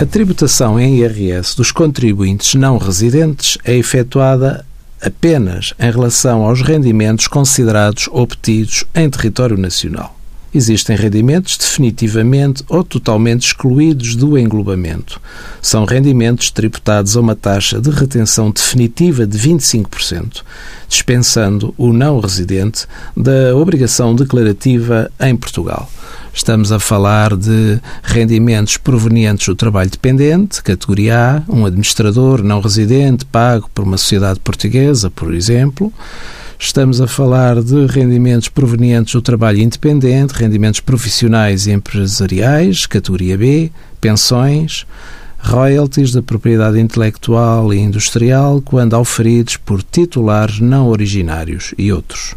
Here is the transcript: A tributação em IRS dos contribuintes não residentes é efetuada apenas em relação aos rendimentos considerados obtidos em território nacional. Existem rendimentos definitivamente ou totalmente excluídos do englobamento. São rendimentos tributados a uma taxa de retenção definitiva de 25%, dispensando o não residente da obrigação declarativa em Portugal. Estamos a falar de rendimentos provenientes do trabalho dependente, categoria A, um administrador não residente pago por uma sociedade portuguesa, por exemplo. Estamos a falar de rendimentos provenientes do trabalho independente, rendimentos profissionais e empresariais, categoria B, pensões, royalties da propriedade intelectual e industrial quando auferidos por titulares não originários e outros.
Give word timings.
A 0.00 0.06
tributação 0.06 0.78
em 0.78 1.00
IRS 1.00 1.56
dos 1.56 1.72
contribuintes 1.72 2.54
não 2.54 2.78
residentes 2.78 3.58
é 3.64 3.76
efetuada 3.76 4.64
apenas 5.02 5.74
em 5.76 5.90
relação 5.90 6.44
aos 6.44 6.62
rendimentos 6.62 7.26
considerados 7.26 8.08
obtidos 8.12 8.84
em 8.94 9.10
território 9.10 9.56
nacional. 9.56 10.16
Existem 10.54 10.96
rendimentos 10.96 11.56
definitivamente 11.58 12.62
ou 12.68 12.84
totalmente 12.84 13.48
excluídos 13.48 14.14
do 14.14 14.38
englobamento. 14.38 15.20
São 15.60 15.84
rendimentos 15.84 16.52
tributados 16.52 17.16
a 17.16 17.20
uma 17.20 17.34
taxa 17.34 17.80
de 17.80 17.90
retenção 17.90 18.52
definitiva 18.52 19.26
de 19.26 19.36
25%, 19.36 20.44
dispensando 20.88 21.74
o 21.76 21.92
não 21.92 22.20
residente 22.20 22.86
da 23.16 23.54
obrigação 23.56 24.14
declarativa 24.14 25.10
em 25.18 25.36
Portugal. 25.36 25.90
Estamos 26.38 26.70
a 26.70 26.78
falar 26.78 27.36
de 27.36 27.80
rendimentos 28.00 28.76
provenientes 28.76 29.48
do 29.48 29.56
trabalho 29.56 29.90
dependente, 29.90 30.62
categoria 30.62 31.44
A, 31.48 31.52
um 31.52 31.66
administrador 31.66 32.44
não 32.44 32.60
residente 32.60 33.26
pago 33.26 33.68
por 33.74 33.82
uma 33.82 33.98
sociedade 33.98 34.38
portuguesa, 34.38 35.10
por 35.10 35.34
exemplo. 35.34 35.92
Estamos 36.56 37.00
a 37.00 37.08
falar 37.08 37.60
de 37.60 37.86
rendimentos 37.86 38.48
provenientes 38.48 39.14
do 39.14 39.20
trabalho 39.20 39.58
independente, 39.58 40.30
rendimentos 40.30 40.78
profissionais 40.78 41.66
e 41.66 41.72
empresariais, 41.72 42.86
categoria 42.86 43.36
B, 43.36 43.72
pensões, 44.00 44.86
royalties 45.40 46.12
da 46.12 46.22
propriedade 46.22 46.78
intelectual 46.78 47.74
e 47.74 47.78
industrial 47.78 48.62
quando 48.64 48.94
auferidos 48.94 49.56
por 49.56 49.82
titulares 49.82 50.60
não 50.60 50.86
originários 50.86 51.74
e 51.76 51.92
outros. 51.92 52.36